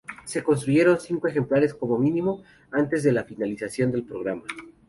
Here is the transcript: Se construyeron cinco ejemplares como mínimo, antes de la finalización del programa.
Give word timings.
Se 0.25 0.41
construyeron 0.41 0.99
cinco 0.99 1.27
ejemplares 1.27 1.75
como 1.75 1.99
mínimo, 1.99 2.41
antes 2.71 3.03
de 3.03 3.11
la 3.11 3.23
finalización 3.23 3.91
del 3.91 4.01
programa. 4.03 4.41